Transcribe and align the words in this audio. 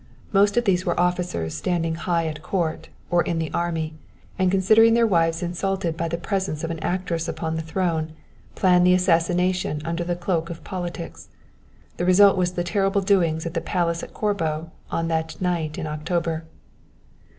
"Most 0.33 0.57
of 0.57 0.65
these 0.65 0.83
were 0.83 0.99
officers 0.99 1.53
standing 1.53 1.93
high 1.93 2.25
at 2.25 2.41
court 2.41 2.89
or 3.11 3.21
in 3.21 3.37
the 3.37 3.53
army, 3.53 3.93
and 4.39 4.49
considering 4.49 4.95
their 4.95 5.05
wives 5.05 5.43
insulted 5.43 5.95
by 5.95 6.07
the 6.07 6.17
presence 6.17 6.63
of 6.63 6.71
an 6.71 6.79
actress 6.79 7.27
upon 7.27 7.55
the 7.55 7.61
throne, 7.61 8.13
planned 8.55 8.87
the 8.87 8.95
assassination 8.95 9.79
under 9.85 10.03
the 10.03 10.15
cloak 10.15 10.49
of 10.49 10.63
politics. 10.63 11.29
The 11.97 12.05
result 12.05 12.35
was 12.35 12.53
the 12.53 12.63
terrible 12.63 13.01
doings 13.01 13.45
at 13.45 13.53
the 13.53 13.61
Palace 13.61 14.01
at 14.01 14.11
Corbo 14.15 14.71
on 14.89 15.07
that 15.09 15.39
night 15.39 15.77
in 15.77 15.85
October. 15.85 16.45